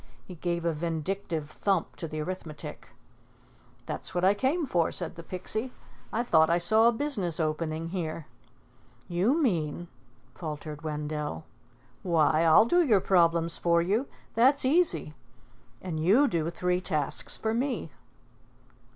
He 0.25 0.33
gave 0.33 0.65
a 0.65 0.73
vindictive 0.73 1.51
thump 1.51 1.95
to 1.97 2.07
the 2.07 2.21
arithmetic. 2.21 2.89
"That's 3.85 4.15
what 4.15 4.25
I 4.25 4.33
came 4.33 4.65
for," 4.65 4.91
said 4.91 5.13
the 5.13 5.21
Pixie. 5.21 5.73
"I 6.11 6.23
thought 6.23 6.49
I 6.49 6.57
saw 6.57 6.87
a 6.87 6.91
business 6.91 7.39
opening 7.39 7.89
here." 7.89 8.25
"You 9.07 9.39
mean" 9.39 9.89
faltered 10.33 10.81
Wendell. 10.81 11.45
"Why, 12.01 12.43
I'll 12.45 12.65
do 12.65 12.83
your 12.83 12.99
problems 12.99 13.59
for 13.59 13.79
you. 13.79 14.07
That's 14.33 14.65
easy. 14.65 15.13
And 15.83 15.99
you 16.03 16.27
do 16.27 16.49
three 16.49 16.81
tasks 16.81 17.37
for 17.37 17.53
me." 17.53 17.91